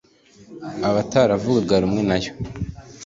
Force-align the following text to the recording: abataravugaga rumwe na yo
abataravugaga 0.87 1.75
rumwe 1.83 2.01
na 2.09 2.17
yo 2.23 2.31